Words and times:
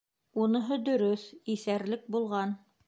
—Уныһы 0.45 0.79
дөрөҫ, 0.89 1.29
иҫәрлек 1.57 2.11
булған. 2.17 2.61